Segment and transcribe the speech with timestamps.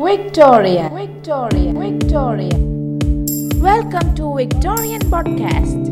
[0.00, 2.56] Victoria Victoria Victoria
[3.60, 5.86] welcome to Victorian podcast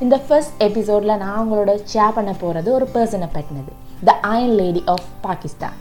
[0.00, 3.72] இந்த first எபிசோடில் நான் உங்களோட ஷேர் பண்ண போகிறது ஒரு பர்சனை பற்றினது.
[4.04, 5.76] The iron lady of Pakistan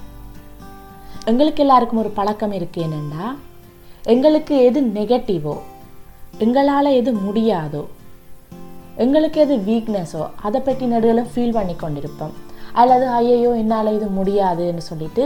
[1.26, 3.26] எங்களுக்கு எல்லாருக்கும் ஒரு பழக்கம் இருக்குது என்னென்னா
[4.04, 5.55] எங்களுக்கு எது நெகட்டிவோ
[6.38, 7.84] எங்களால் எது முடியாதோ
[8.98, 12.36] எங்களுக்கு எது வீக்னஸோ அதை பற்றி நடுவில் ஃபீல் பண்ணி கொண்டிருப்போம்
[12.82, 15.25] அல்லது ஐயையோ என்னால் இது முடியாதுன்னு சொல்லிட்டு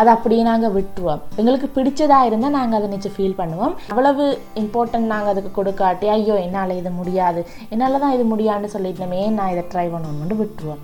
[0.00, 1.22] அதை அப்படியே நாங்கள் விட்டுருவோம்.
[1.40, 3.74] எங்களுக்கு பிடிச்சதாக இருந்தால் நாங்கள் அதை நினச்சி ஃபீல் பண்ணுவோம்.
[3.92, 4.24] அவ்வளவு
[4.60, 7.40] இம்பார்ட்டன்ட் நாங்கள் அதுக்கு கொடுக்காட்டி ஐயோ என்னால் இது முடியாது
[7.72, 10.82] என்னால் தான் இது முடியாதுன்னு சொல்லிட்டோமே நான் இதை ட்ரை பண்ணணும்னு விட்டுருவோம்.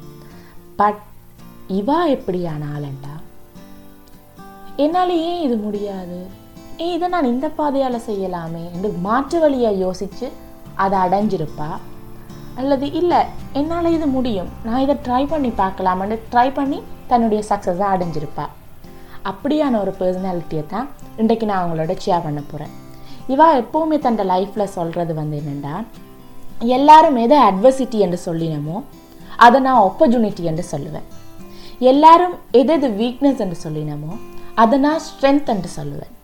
[0.81, 1.01] பட்
[1.79, 3.15] இவா எப்படியான ஆளண்டா
[4.85, 6.19] என்னால் ஏன் இது முடியாது
[6.83, 10.27] ஏன் இதை நான் இந்த பாதையால் செய்யலாமே என்று மாற்று வழியை யோசித்து
[10.85, 11.71] அதை அடைஞ்சிருப்பா.
[12.61, 13.19] அல்லது இல்லை
[13.59, 14.51] என்னால் இது முடியும்.
[14.67, 16.79] நான் இதை ட்ரை பண்ணி பார்க்கலாமான்னு ட்ரை பண்ணி
[17.11, 18.47] தன்னுடைய சக்ஸஸை அடைஞ்சிருப்பா.
[19.31, 20.87] அப்படியான ஒரு பர்சனாலிட்டியை தான்
[21.23, 22.73] இன்றைக்கு நான் அவங்களோட ஷேர் பண்ண போகிறேன்
[23.33, 25.75] இவா எப்போவுமே தன்னோட லைஃப்பில் சொல்கிறது வந்து என்னென்னா
[26.77, 28.77] எல்லாரும் எதை அட்வர்சிட்டி என்று சொல்லினமோ
[29.47, 31.07] அதை நான் ஆப்பர்ச்சுனிட்டி என்று சொல்லுவேன்.
[31.91, 34.13] எல்லாரும் எது எது வீக்னஸ் என்று சொல்லினமோ
[34.63, 36.15] அதை நான் ஸ்ட்ரென்த் என்று சொல்லுவேன்.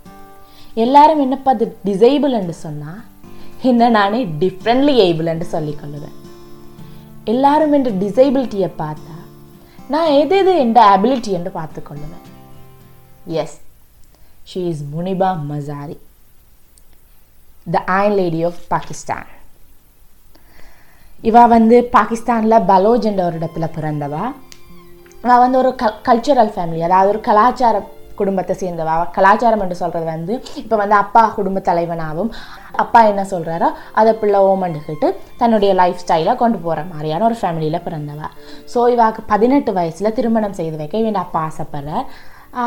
[0.85, 3.01] எல்லாரும் என்னப்பா அது டிசேபிள் என்று சொன்னால்
[3.71, 6.17] என்ன நானே டிஃப்ரெண்ட்லி ஏபிள் என்று சொல்லிக்கொள்ளுவேன்.
[7.25, 9.15] எல்லாரும் என்ற டிசேபிலிட்டியை பார்த்தா
[9.89, 12.25] நான் எது எது என்ற அபிலிட்டி என்று பார்த்துக்கொள்ளுவேன்
[13.43, 13.57] yes
[14.51, 15.97] she is Muniba Mazari
[17.73, 19.29] the iron lady of Pakistan
[21.23, 24.25] இவா வந்து பாகிஸ்தானில் பலோஜ் என்ற ஒரு இடத்துல பிறந்தவா.
[25.23, 27.77] இவள் வந்து ஒரு கல் கல்ச்சுரல் ஃபேமிலி அதாவது ஒரு கலாச்சார
[28.21, 28.97] குடும்பத்தை சேர்ந்தவா?
[29.17, 32.31] கலாச்சாரம் என்று சொல்கிறது வந்து இப்போ வந்து அப்பா குடும்ப தலைவனாகவும்
[32.83, 33.71] அப்பா என்ன சொல்கிறாரோ
[34.01, 35.09] அதை பிள்ளை ஓமண்டுக்கிட்டு
[35.43, 38.29] தன்னுடைய லைஃப் ஸ்டைலை கொண்டு போகிற மாதிரியான ஒரு ஃபேமிலியில் பிறந்தவா.
[38.75, 42.07] ஸோ இவாக்கு பதினெட்டு வயசில் திருமணம் செய்து வைக்க இவன் அப்பா ஆசைப்படுறார்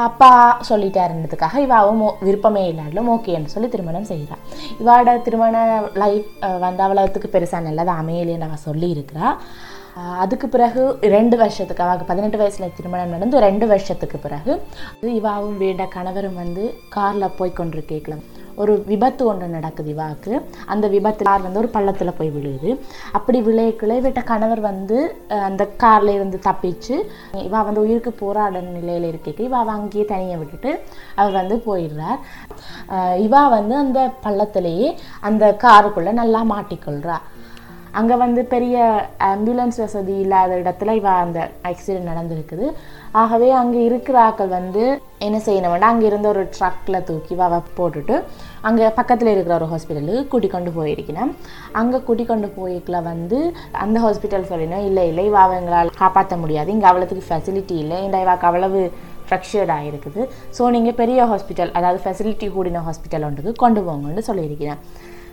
[0.06, 0.30] அப்பா
[0.70, 4.41] சொல்லிட்டாருன்றதுக்காக இவாவும் விருப்பமே இல்லாட்டிலும் ஓகேன்னு சொல்லி திருமணம் செய்கிறாள்
[4.81, 5.58] இவாட திருமண
[6.03, 6.31] லைஃப்
[6.66, 8.90] வந்து அவ்வளோத்துக்கு பெருசாக நல்லது அமையலேன்னு அவள் சொல்லி
[9.97, 14.62] அதுக்கு பிறகு ரெண்டு வருஷத்துக்கு அவளுக்கு பதினெட்டு வயசில் திருமணம் நடந்து ரெண்டு வருஷத்துக்கு பிறகு
[15.02, 18.25] இவாவும் வேண்ட கணவரும் வந்து காரில் போய் கொண்டிருக்கலாம்
[18.62, 20.41] ஒரு விபத்து ஒன்று நடக்குது இவாவுக்கு.
[20.66, 22.69] அந்த விபத்து கார் வந்து ஒரு பள்ளத்தில் போய் விழுகுது
[23.12, 24.97] அப்படி விளையக்குள்ள விட்ட கணவர் வந்து
[25.28, 26.96] அந்த காரில் இருந்து தப்பிச்சு
[27.47, 30.84] இவா வந்து உயிருக்கு போராட நிலையில் இருக்க இவா அங்கேயே தனியை விட்டுட்டு
[31.16, 32.19] அவர் வந்து போயிடுறார்.
[33.25, 37.19] இவா வந்து அந்த பள்ளத்திலேயே அந்த காருக்குள்ளே நல்லா மாட்டிக்கொள்கிறா
[37.97, 38.78] அங்கே வந்து பெரிய
[39.31, 42.66] ஆம்புலன்ஸ் வசதி இல்லாத இடத்துல இவ அந்த ஆக்சிடென்ட் நடந்திருக்குது.
[43.22, 44.84] ஆகவே அங்கே இருக்கிற ஆக்கள் வந்து
[45.28, 47.46] என்ன செய்யணும்னா அங்கே இருந்த ஒரு ட்ரக்கில் தூக்கி வ
[47.80, 48.16] போட்டுட்டு
[48.68, 51.31] அங்கே பக்கத்தில் இருக்கிற ஒரு ஹாஸ்பிட்டலுக்கு கூட்டி கொண்டு போயிருக்கிறேன்
[51.81, 53.40] அங்கே கூட்டி கொண்டு போயிருக்கல வந்து
[53.85, 56.72] அந்த ஹாஸ்பிட்டல் சொல்லினோம் இல்லை இல்லை இவ எங்களால் காப்பாற்ற முடியாது.
[56.75, 58.00] இங்கே அவ்வளோத்துக்கு ஃபெசிலிட்டி இல்லை.
[58.08, 58.81] இந்த இவாக்கு அவ்வளவு
[59.28, 60.22] ஃப்ரக்சர்ட் ஆகிருக்குது
[60.58, 64.81] ஸோ நீங்கள் பெரிய ஹாஸ்பிட்டல் அதாவது ஃபெசிலிட்டி கூடின ஹாஸ்பிட்டல் ஒன்றுக்கு கொண்டு போங்கன்னு சொல்லியிருக்கிறேன்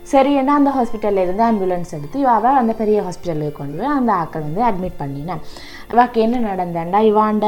[0.05, 4.61] சரி என்ன அந்த ஹாஸ்பிட்டல்லேருந்து ஆம்புலன்ஸ் எடுத்து இவாவை அந்த பெரிய ஹாஸ்பிட்டலுக்கு கொண்டு போய் அந்த ஆக்கள் வந்து
[4.63, 5.41] அட்மிட் பண்ணினேன்
[5.91, 7.47] இவாக்கு என்ன நடந்தேன்டா இவாண்ட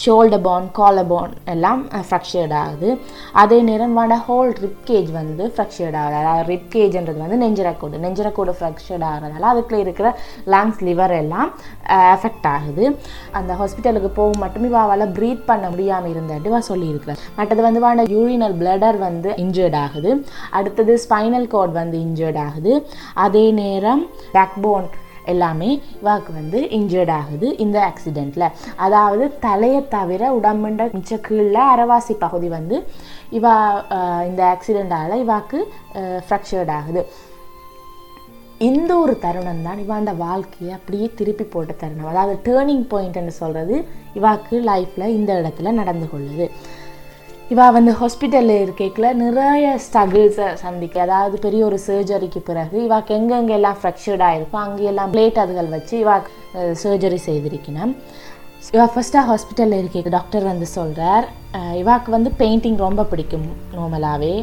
[0.00, 2.90] ஷோல்டர் போன் காலர் போன் எல்லாம் ஃப்ரக்சர்ட் ஆகுது.
[3.42, 6.16] அதே நேரம் வட ஹோல் ரிப்கேஜ் வந்து ஃப்ரக்சர்ட் ஆகுது.
[6.20, 10.10] அதாவது ரிப்கேஜ்ன்றது வந்து நெஞ்சரக்கூடு நெஞ்சரக்கூடு ஃப்ரக்சர்ட் ஆகிறதுனால அதுக்குள்ளே இருக்கிற
[10.54, 11.50] லங்ஸ் லிவர் எல்லாம்
[12.14, 12.84] எஃபெக்ட் ஆகுது.
[13.40, 18.58] அந்த ஹாஸ்பிட்டலுக்கு போக மட்டும் இவாவால் ப்ரீத் பண்ண முடியாமல் இருந்தாட்டு இவா சொல்லியிருக்கிறேன் மற்றது வந்து வாண்ட யூரினல்
[18.62, 20.10] பிளடர் வந்து இன்ஜர்ட் ஆகுது.
[20.60, 22.74] அடுத்தது ஸ்பைனல் கார்ட் வந்து இன்ஜர்ட் ஆகுது.
[23.26, 24.04] அதே நேரம்
[24.36, 24.88] பேக் போன்
[25.32, 28.46] எல்லாமே இவாக்கு வந்து இன்ஜர்ட் ஆகுது இந்த ஆக்சிடெண்ட்டில்
[28.76, 32.78] அதாவது தலையை தவிர உடம்புண்ட மிச்ச கீழே அரைவாசி பகுதி வந்து
[33.38, 33.54] இவா
[34.30, 35.60] இந்த ஆக்சிடெண்ட்டால் இவாக்கு
[36.26, 37.02] ஃப்ராக்சர்ட் ஆகுது.
[38.68, 42.10] இந்த ஒரு தருணம் தான் இவாண்ட வாழ்க்கையை அப்படியே திருப்பி போட்ட தருணம்.
[42.12, 43.76] அதாவது டேர்னிங் பாயிண்ட்னு சொல்கிறது
[44.18, 46.46] இவாக்கு லைஃப்பில் இந்த இடத்துல நடந்து கொள்ளுது.
[47.52, 50.96] இவா வந்து ஹாஸ்பிட்டலில் இருக்கேக்கில் நிறைய ஸ்ட்ரகிள்ஸை சந்திக்க.
[51.06, 56.14] அதாவது பெரிய ஒரு சர்ஜரிக்கு பிறகு இவாக்கு எங்கெங்கே எல்லாம் ஃப்ரக்சர்ட் ஆகிருக்கும் அங்கேயெல்லாம் பிளேட் அதுகள் வச்சு இவா
[56.82, 57.92] சர்ஜரி செய்திருக்கினேன்
[58.76, 61.26] இவா ஃபஸ்ட்டாக ஹாஸ்பிட்டலில் இருக்க டாக்டர் வந்து சொல்கிறார்
[61.82, 64.34] இவாக்கு வந்து பெயிண்டிங் ரொம்ப பிடிக்கும் நார்மலாகவே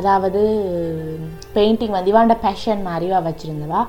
[0.00, 0.42] அதாவது
[1.56, 3.82] பெயிண்டிங் வந்து இவாண்ட பேஷன் மாதிரி இவா வச்சுருந்தவா.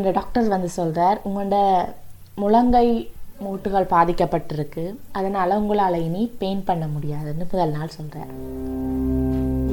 [0.00, 1.58] இந்த டாக்டர் வந்து சொல்கிறார் உங்களோட
[2.42, 2.88] முழங்கை
[3.44, 4.84] மூட்டுகள் பாதிக்கப்பட்டிருக்கு.
[5.18, 8.32] அதனால் உங்களால் இனி பெயிண்ட் பண்ண முடியாதுன்னு முதல் நாள் சொல்கிறார்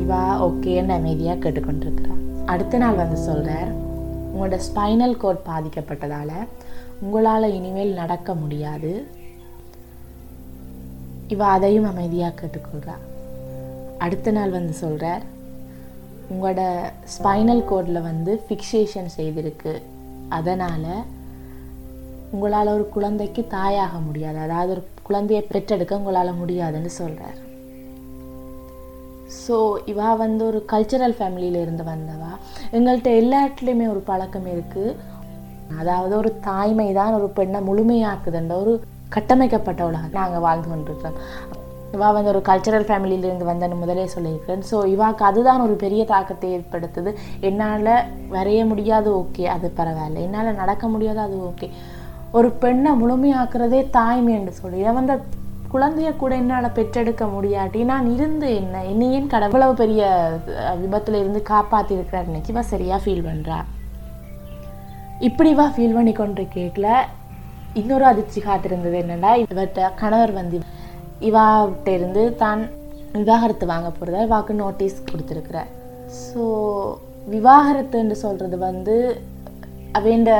[0.02, 2.22] இவா ஓகேன்னு அமைதியாக கேட்டுக்கொண்டிருக்கிறார்.
[2.46, 3.72] அடுத்த நாள் வந்து சொல்கிறார்
[4.32, 6.38] உங்களோட ஸ்பைனல் கோட் பாதிக்கப்பட்டதால்
[7.04, 8.92] உங்களால் இனிமேல் நடக்க முடியாது.
[11.34, 12.96] இவ அதையும் அமைதியாக கேட்டுக்கொள்கிறா
[14.06, 15.24] அடுத்த நாள் வந்து சொல்கிறார்
[16.32, 16.62] உங்களோட
[17.16, 19.74] ஸ்பைனல் கோடில் வந்து ஃபிக்சேஷன் செய்திருக்கு.
[20.38, 20.90] அதனால்
[22.36, 24.40] உங்களால் ஒரு குழந்தைக்கு தாயாக முடியாது.
[24.46, 27.40] அதாவது ஒரு குழந்தையை பெற்றெடுக்க உங்களால் முடியாதுன்னு சொல்கிறார்
[29.44, 29.56] ஸோ
[29.92, 32.32] இவா வந்து ஒரு கல்ச்சரல் ஃபேமிலியிலேருந்து வந்தவா.
[32.78, 34.96] எங்கள்கிட்ட எல்லாத்துலேயுமே ஒரு பழக்கம் இருக்குது
[35.82, 38.74] அதாவது ஒரு தாய்மை தான் ஒரு பெண்ணை முழுமையாக்குதுன்ற ஒரு
[39.16, 41.20] கட்டமைக்கப்பட்ட உலகம் நாங்கள் வாழ்ந்து கொண்டிருக்கிறோம்.
[41.96, 47.12] இவா வந்து ஒரு கல்ச்சரல் ஃபேமிலியிலேருந்து வந்தேன்னு முதலே சொல்லியிருக்கேன் ஸோ இவாக்கு அதுதான் ஒரு பெரிய தாக்கத்தை ஏற்படுத்துது.
[47.50, 47.92] என்னால்
[48.36, 50.24] வரைய முடியாது ஓகே அது பரவாயில்ல.
[50.28, 51.70] என்னால் நடக்க முடியாது அது ஓகே
[52.38, 54.78] ஒரு பெண்ணை முழுமையாக்குறதே தாய்மை என்று சொல்லி.
[54.84, 55.16] இதை வந்து
[55.74, 60.02] குழந்தைய கூட என்னால் பெற்றெடுக்க முடியாட்டி நான் இருந்து என்ன என்னை ஏன் கடவுளவு பெரிய
[60.82, 63.58] விபத்தில் விபத்துல இருந்து காப்பாற்றி இருக்கிறார் நினைச்சு இவ சரியாக ஃபீல் பண்ணுறா
[65.28, 66.88] இப்படி வா ஃபீல் பண்ணி கொண்டு கேட்கல
[67.82, 70.60] இன்னொரு அதிர்ச்சி காத்திருந்தது என்னன்னா இவர்கிட்ட கணவர் வந்து
[71.30, 72.62] இவாகிட்ட இருந்து தான்
[73.20, 75.70] விவாகரத்து வாங்க போகிறதா இவாக்கு நோட்டீஸ் கொடுத்துருக்குறார்.
[76.24, 76.44] ஸோ
[77.36, 78.96] விவாகரத்துன்னு சொல்கிறது வந்து
[80.00, 80.32] அவேண்ட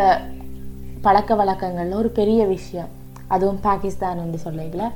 [1.08, 2.92] பழக்க வழக்கங்கள்னு ஒரு பெரிய விஷயம்.
[3.34, 4.90] அதுவும் பாகிஸ்தான் வந்து சொல்லல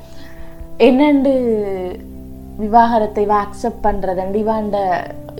[0.88, 1.32] என்னண்டு
[2.64, 4.78] விவாகரத்தை இவ அக்செப்ட் பண்ணுறதுண்டு இவாண்ட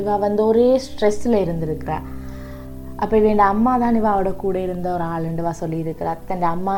[0.02, 1.98] இவ வந்து ஒரே ஸ்ட்ரெஸ்ஸில் இருந்திருக்கிறா.
[3.04, 6.14] அப்போ இவன் அம்மா தான் இவாவோட கூட இருந்த ஒரு ஆளுண்டுவா சொல்லியிருக்கிறா.
[6.30, 6.78] தன் அம்மா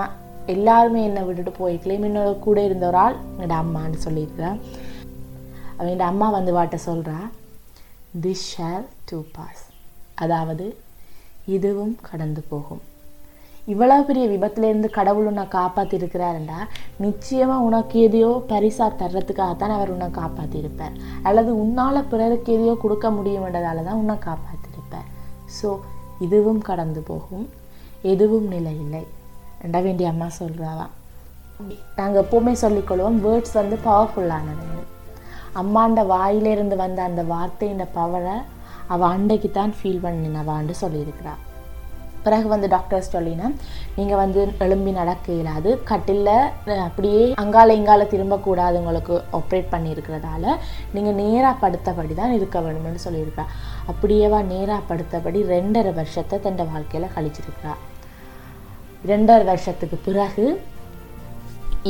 [0.54, 4.52] எல்லாருமே என்னை விட்டுட்டு போய்க்கலையும் இன்னொரு கூட இருந்த ஒரு ஆள் என்னோட அம்மான்னு சொல்லியிருக்கிறா.
[5.80, 7.20] அவன் அம்மா வந்து வாட்ட சொல்கிறா
[8.24, 9.66] திஸ் ஷேர் டூ பாஸ்
[10.24, 10.66] அதாவது
[11.58, 12.82] இதுவும் கடந்து போகும்.
[13.72, 16.60] இவ்வளவு பெரிய விபத்துலேருந்து கடவுள் உன்னை காப்பாற்றிருக்கிறாருண்டா
[16.98, 24.02] நிச்சயமாக உனக்கு எதையோ பரிசா தர்றதுக்காகத்தான் அவர் உன்னை காப்பாற்றிருப்பார் அல்லது உன்னால் பிறருக்கு எதையோ கொடுக்க முடியும்ன்றதால தான்
[24.02, 25.08] உன்னை காப்பாற்றிருப்பார்
[25.62, 25.70] ஸோ
[26.20, 27.46] இதுவும் கடந்து போகும்.
[28.04, 29.02] எதுவும் நிலை இல்லை.
[29.62, 30.88] ரெண்டா வேண்டிய அம்மா சொல்கிறாவா
[31.98, 34.68] நாங்கள் எப்போவுமே சொல்லிக்கொள்வோம் வேர்ட்ஸ் வந்து பவர்ஃபுல்லானது
[35.56, 38.36] அம்மாண்ட வாயிலிருந்து வந்த அந்த வார்த்தையின் பவரை
[38.88, 41.42] அவள் அண்டைக்கு தான் ஃபீல் பண்ணினவான்னு சொல்லியிருக்கிறாள்
[42.26, 43.54] பிறகு வந்து டாக்டர்ஸ் சொல்லினேன்
[43.98, 45.72] நீங்கள் வந்து எலும்பி நடக்க இயலாது.
[45.92, 50.46] கட்டிலில் அப்படியே அங்கால இங்கால திரும்பக்கூடாது உங்களுக்கு ஆப்ரேட் பண்ணியிருக்கிறதால
[50.96, 53.46] நீங்கள் நேராக படுத்தபடி தான் இருக்க வேணும்னு சொல்லியிருக்கா
[53.94, 57.74] அப்படியேவா நேராக படுத்தபடி ரெண்டரை வருஷத்தை தன் வாழ்க்கையில் கழிச்சிருக்கிறா.
[59.12, 60.46] ரெண்டரை வருஷத்துக்கு பிறகு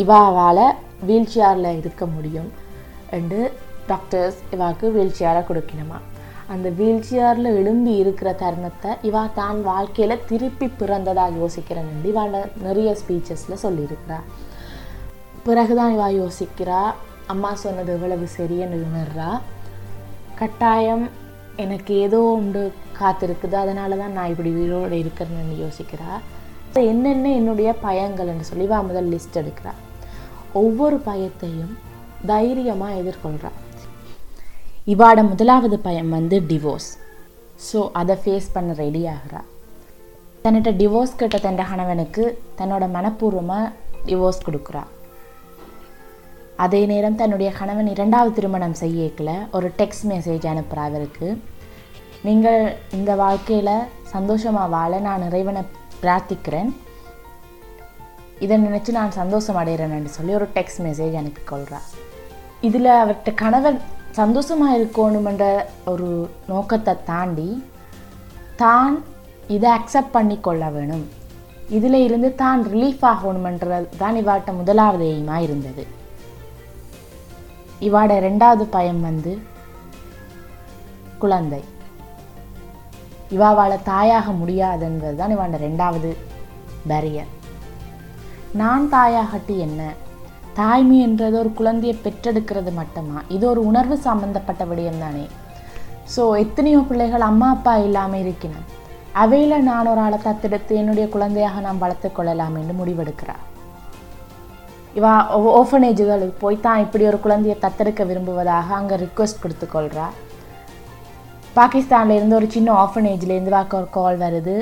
[0.04, 0.66] இவாவால்
[1.08, 2.50] வீல் சேரில் இருக்க முடியும்
[3.18, 3.42] என்று
[3.90, 5.98] டாக்டர்ஸ் இவாக்கு வீல் சேரை கொடுக்கணுமா?
[6.54, 13.62] அந்த வீல் சேரில் எழும்பி இருக்கிற தருணத்தை இவா தான் வாழ்க்கையில் திருப்பி பிறந்ததாக யோசிக்கிறேன் இவாண்ட நிறைய ஸ்பீச்சஸில்
[13.66, 14.18] சொல்லியிருக்கிறா.
[15.46, 16.82] பிறகுதான் இவா யோசிக்கிறா
[17.34, 19.30] அம்மா சொன்னது இவ்வளவு சரின்னு உணர்றா.
[20.42, 21.06] கட்டாயம்
[21.64, 22.64] எனக்கு ஏதோ உண்டு
[23.00, 26.12] காத்திருக்குது அதனால தான் நான் இப்படி உயிரோடு இருக்கிறேன்னு யோசிக்கிறா.
[26.92, 29.74] என்னென்ன என்னுடைய பயங்கள்னு சொல்லி இவா முதல் லிஸ்ட் எடுக்கிறா.
[30.62, 31.74] ஒவ்வொரு பயத்தையும்
[32.32, 33.52] தைரியமாக எதிர்கொள்கிறா
[34.90, 36.88] இவாட முதலாவது பயம் வந்து டிவோர்ஸ்
[37.66, 39.42] ஸோ அதை ஃபேஸ் பண்ண ரெடி ஆகிறா.
[40.44, 42.24] தன்னிட்ட டிவோர்ஸ் கிட்ட தன் கணவனுக்கு
[42.60, 43.68] தன்னோட மனப்பூர்வமாக
[44.08, 44.84] டிவோர்ஸ் கொடுக்குறா.
[46.66, 51.30] அதே நேரம் தன்னுடைய கணவன் இரண்டாவது திருமணம் செய்யக்கல ஒரு டெக்ஸ்ட் மெசேஜ் அனுப்புகிறா அவருக்கு.
[52.28, 55.64] நீங்கள் இந்த வாழ்க்கையில் சந்தோஷமாக வாழ நான் இறைவனை
[56.02, 56.70] பிரார்த்திக்கிறேன்.
[58.40, 61.82] இதை நினச்சி நான் சந்தோஷம் அடைகிறேன்னு சொல்லி ஒரு டெக்ஸ்ட் மெசேஜ் அனுப்பிக்கொள்கிறா
[62.68, 63.82] இதில் அவர்கிட்ட கணவன்
[64.20, 65.46] சந்தோஷமாக இருக்கணுமென்ற
[65.92, 66.10] ஒரு
[66.52, 67.50] நோக்கத்தை தாண்டி
[68.62, 68.96] தான்
[69.56, 71.06] இதை அக்செப்ட் பண்ணி கொள்ள வேணும்.
[71.78, 75.84] இதில் இருந்து தான் ரிலீஃப் ஆகணுமென்றது தான் இவாட்ட முதலாவது எய்மாக இருந்தது
[77.88, 79.34] இவாட ரெண்டாவது பயம் வந்து
[81.24, 81.62] குழந்தை.
[83.36, 86.10] இவாவால் தாயாக முடியாதுன்றது தான் இவாண்ட ரெண்டாவது
[86.90, 87.32] பேரியர்
[88.62, 89.82] நான் தாயாகட்டி என்ன?
[90.60, 93.18] தாய்மை என்றது ஒரு குழந்தையை பெற்றெடுக்கிறது மட்டுமா?
[93.36, 95.26] இது ஒரு உணர்வு சம்பந்தப்பட்ட விடயம் தானே
[96.16, 98.66] ஸோ எத்தனையோ பிள்ளைகள் அம்மா அப்பா இல்லாமல் இருக்கணும்
[99.22, 103.42] அவையில் நான் ஒரு ஆளை தத்தெடுத்து என்னுடைய குழந்தையாக நான் வளர்த்து கொள்ளலாம் என்று முடிவெடுக்கிறார்.
[105.00, 105.14] இவா
[105.62, 110.08] ஓஃபனேஜுகளுக்கு போய் தான் இப்படி ஒரு குழந்தையை தத்தெடுக்க விரும்புவதாக அங்கே ரிக்வெஸ்ட் கொடுத்துக்கொள்கிறா
[111.58, 114.56] பாகிஸ்தான்ல இருந்து ஒரு சின்ன ஆஃபனேஜ்லேருந்து வாக்க ஒரு கால் வருது.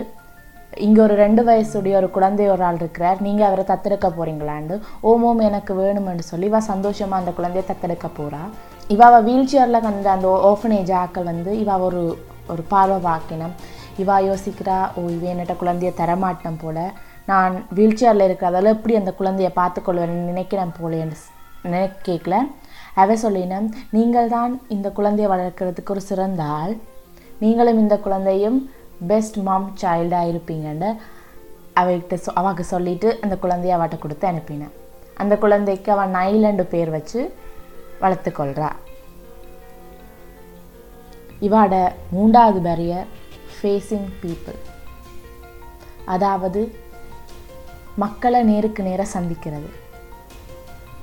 [0.74, 3.18] இங்கே ஒரு ரெண்டு வயசுடைய ஒரு குழந்தை ஒரு ஆள் இருக்கிறார்.
[3.26, 4.76] நீங்கள் அவரை தத்தெடுக்க போகிறீங்களாண்டு
[5.10, 8.42] ஓம் ஓம் எனக்கு வேணுமென்று சொல்லி இவா சந்தோஷமாக அந்த குழந்தைய தத்தெடுக்க போகிறா
[8.96, 12.02] இவாவை வீல் சேரில் கண்ட அந்த ஓஃபனேஜ் ஆக்கள் வந்து இவா ஒரு
[12.54, 13.54] ஒரு பார்வை வாக்கினம்
[14.04, 16.78] இவா யோசிக்கிறா ஓ இவ என்னட்ட குழந்தைய தரமாட்டேன் போல.
[17.32, 21.18] நான் வீல் சேரில் இருக்கிறதால எப்படி அந்த குழந்தைய பார்த்துக்கொள்வேன் நினைக்கிறேன் போலேன்னு
[21.68, 22.36] நினைக்க நினைக்கல
[23.02, 26.74] அவ சொல்லினேன் நீங்கள் தான் இந்த குழந்தையை வளர்க்குறதுக்கு ஒரு சிறந்த ஆள்.
[27.44, 28.58] நீங்களும் இந்த குழந்தையும்
[29.08, 30.89] பெஸ்ட் மாம் சைல்டாக இருப்பீங்கன்னு
[31.75, 34.75] அவகிட்ட சொ அவக்கு சொல்லிட்டு அந்த குழந்தைய அவட்ட கொடுத்து அனுப்பினேன்
[35.18, 37.34] அந்த குழந்தைக்கு அவன் நைலண்டு பேர் வச்சு
[38.01, 38.70] வளர்த்துக்கொள்கிறா
[41.48, 43.08] இவாட மூன்றாவது பேரியர்
[43.56, 44.60] ஃபேஸிங் பீப்புள்
[46.06, 46.62] அதாவது
[47.96, 49.70] மக்களை நேருக்கு நேராக சந்திக்கிறது.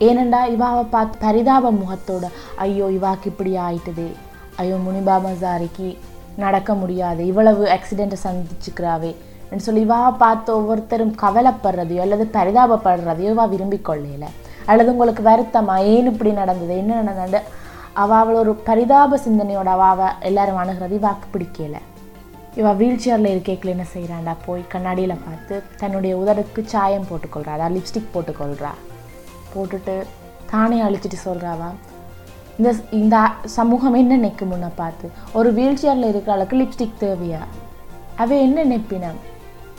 [0.00, 2.24] ஏனண்டா இவாவை பார்த்து பரிதாப முகத்தோட
[2.56, 4.10] ஐயோ இவாக்கு இப்படி ஆயிட்டுதே.
[4.56, 5.98] ஐயோ முனிபா மசாரிக்கு
[6.36, 7.26] நடக்க முடியாது.
[7.26, 9.12] இவ்வளவு ஆக்சிடெண்ட்டை சந்திச்சுக்கிறாவே.
[9.40, 14.26] அப்படின்னு சொல்லி இவா பார்த்து ஒவ்வொருத்தரும் கவலைப்படுறதையோ அல்லது பரிதாபப்படுறதையோ இவா விரும்பி கொள்ளையில
[14.66, 15.76] அல்லது உங்களுக்கு வருத்தமா?
[15.76, 16.76] ஏன் இப்படி நடந்தது?
[16.76, 17.44] என்ன நடந்தது?
[17.92, 20.96] அவள் ஒரு பரிதாப சிந்தனையோட அவாவை எல்லாரும் அணுகிறது.
[21.00, 21.76] இவாக்கு பிடிக்கல.
[22.54, 28.12] இவ வீல் சேரில் இருக்கேக்கில் என்ன செய்கிறாண்டா போய் கண்ணாடியில் பார்த்து தன்னுடைய உதடுக்கு சாயம் போட்டுக்கொள்கிறா அதாவது லிப்ஸ்டிக்
[28.14, 28.70] போட்டுக்கொள்கிறா
[29.54, 29.94] போட்டுட்டு
[30.50, 31.68] தானே அழிச்சிட்டு சொல்கிறாவா
[32.58, 33.16] இந்த இந்த
[33.56, 35.06] சமூகம் என்ன நினைக்கும் முன்ன பார்த்து?
[35.38, 37.40] ஒரு வீல் சேரில் இருக்கிற அளவுக்கு லிப்ஸ்டிக் தேவையா?
[38.22, 39.18] அவ என்ன நெப்பினம்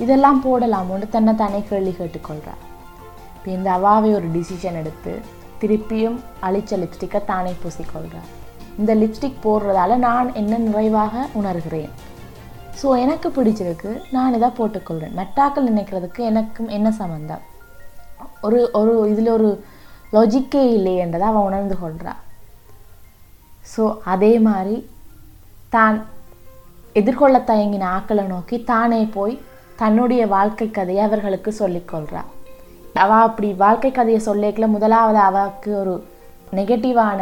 [0.03, 2.53] இதெல்லாம் போடலாமோன்னு தன்னை தானே கேள்வி கேட்டுக்கொள்றா.
[3.35, 5.13] இப்போ இந்த அவாவை ஒரு டிசிஷன் எடுத்து
[5.61, 6.17] திருப்பியும்
[6.47, 8.29] அழிச்ச லிப்ஸ்டிக்கை தானே பூசிக்கொள்கிறார்
[8.81, 11.91] இந்த லிப்ஸ்டிக் போடுறதால நான் என்ன நிறைவாக உணர்கிறேன்?
[12.81, 13.91] ஸோ எனக்கு பிடிச்சிருக்கு.
[14.15, 17.43] நான் இதை போட்டுக்கொள்கிறேன் மெட்டாக்கள் நினைக்கிறதுக்கு எனக்கும் என்ன சம்மந்தம்
[18.47, 19.49] ஒரு ஒரு இதில் ஒரு
[20.15, 22.21] லாஜிக்கே இல்லையன்றதை அவன் உணர்ந்து கொள்கிறான்
[23.73, 23.83] ஸோ
[24.13, 24.77] அதே மாதிரி
[25.75, 25.97] தான்
[26.95, 29.35] எதிர்கொள்ள தயங்கின ஆக்களை நோக்கி தானே போய்
[29.81, 32.23] தன்னுடைய வாழ்க்கை கதையை அவர்களுக்கு சொல்லிக்கொள்கிறா
[33.03, 35.93] அவள் அப்படி வாழ்க்கை கதையை சொல்லிக்கல முதலாவது அவளுக்கு ஒரு
[36.57, 37.21] நெகட்டிவான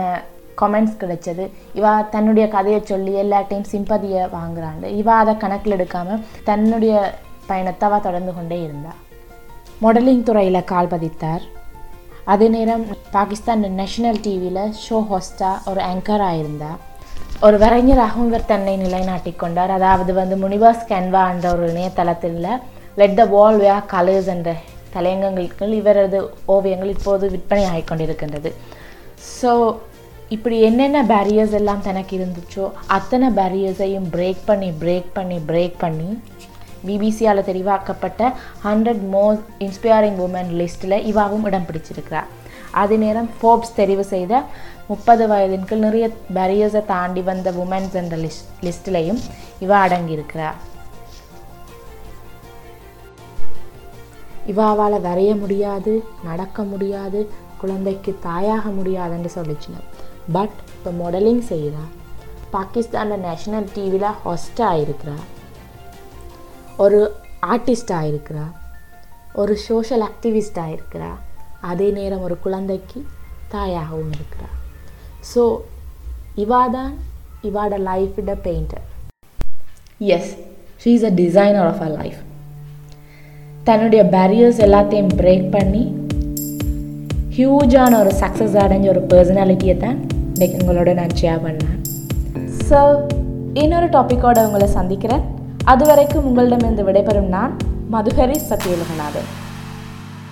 [0.61, 1.45] கமெண்ட்ஸ் கிடைச்சது.
[1.77, 4.87] இவா தன்னுடைய கதையை சொல்லி எல்லாட்டையும் சிம்பதியை வாங்குறாண்டு.
[5.01, 6.93] இவா அதை கணக்கில் எடுக்காமல் தன்னுடைய
[7.49, 9.01] பயணத்தை அவள் தொடர்ந்து கொண்டே இருந்தாள்
[9.83, 11.43] மாடலிங் துறையில் கால் பதித்தார்.
[12.27, 16.71] அதே நேரம் பாகிஸ்தான் நேஷனல் டிவியில் ஷோ ஹோஸ்டா ஒரு ஆங்கராக இருந்தா
[17.43, 19.71] ஒரு வரைஞராகவும் இவர் தன்னை நிலைநாட்டி கொண்டார்.
[19.71, 22.47] அதாவது வந்து முனிவாஸ் கேன்வா என்ற ஒரு இணையதளத்தில்
[22.97, 24.49] let the wall way colours என்ற
[24.95, 28.51] தலையங்கங்களுக்கு இவரது ஓவியங்கள் இப்போது விற்பனை ஆகிக்கொண்டிருக்கின்றது
[29.39, 29.51] ஸோ
[30.29, 36.09] இப்படி என்னென்ன பேரியர்ஸ் எல்லாம் தனக்கு இருந்துச்சோ அத்தனை பேரியர்ஸையும் பிரேக் பண்ணி பிரேக் பண்ணி பிரேக் பண்ணி
[36.87, 38.21] பிபிசியால் தெரிவாக்கப்பட்ட
[38.63, 42.29] ஹண்ட்ரட் மோஸ்ட் இன்ஸ்பைரிங் உமன் லிஸ்ட்டில் இவாவும் இடம் பிடிச்சிருக்கிறார்
[42.73, 44.33] அதே நேரம் ஃபோர்ப்ஸ் தெரிவு செய்த
[44.87, 49.21] முப்பது வயதின் கீழ் நிறைய பேரியர்ஸை தாண்டி வந்த உமன்ஸ் என்ற லிஸ்ட் லிஸ்ட்லேயும்
[49.61, 50.57] இவா அடங்கியிருக்கிறார்
[54.47, 57.19] இவாவால் வரைய முடியாது நடக்க முடியாது
[57.61, 59.79] குழந்தைக்கு தாயாக முடியாதுன்னு சொல்லிச்சுனா
[60.33, 61.91] பட் இப்போ மாடலிங் செய்கிறார்
[62.51, 65.15] பாகிஸ்தானில் நேஷ்னல் டிவியில் ஹொஸ்டாக இருக்கிறா.
[66.83, 66.99] ஒரு
[67.53, 68.45] ஆர்டிஸ்டாக இருக்கிறா
[69.41, 71.11] ஒரு சோஷியல் ஆக்டிவிஸ்டாக இருக்கிறா
[71.71, 72.99] அதே நேரம் ஒரு குழந்தைக்கு
[73.53, 74.47] தாயாகவும் இருக்கிறா.
[75.31, 75.41] ஸோ
[76.43, 76.91] இவா தான்
[77.49, 78.85] இவாட லைஃபிட painter
[80.15, 80.31] as
[80.83, 82.19] she is a designer of a life
[83.69, 85.83] தன்னுடைய பேரியர்ஸ் எல்லாத்தையும் பிரேக் பண்ணி
[87.37, 89.97] ஹியூஜான ஒரு சக்ஸஸ் அடைஞ்ச ஒரு பர்சனாலிட்டியை தான்
[90.33, 91.79] இன்னைக்கு உங்களோட நான் ஷேர் பண்ணேன்.
[92.69, 92.79] ஸோ
[93.63, 95.23] இன்னொரு டாப்பிக்கோட உங்களை சந்திக்கிறேன்.
[95.71, 97.53] அதுவரைக்கும் உங்களிடமிருந்து விடைபெறும் நான்
[97.91, 99.29] மதுகரி சத்யலகநாதன்.